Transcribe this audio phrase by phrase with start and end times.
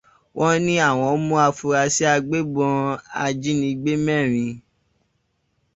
[0.37, 2.73] Wọ́n ní àwọn mú afurasí agbébọn
[3.25, 4.51] ajínigbé mẹ́rin.